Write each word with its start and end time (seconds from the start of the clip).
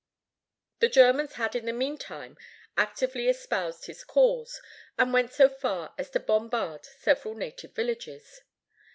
The 0.79 0.89
Germans 0.89 1.33
had 1.33 1.55
in 1.55 1.65
the 1.67 1.71
meantime 1.73 2.35
actively 2.75 3.29
espoused 3.29 3.85
his 3.85 4.03
cause, 4.03 4.59
and 4.97 5.13
went 5.13 5.31
so 5.31 5.47
far 5.47 5.93
as 5.95 6.09
to 6.09 6.19
bombard 6.19 6.85
several 6.87 7.35
native 7.35 7.75
villages. 7.75 8.41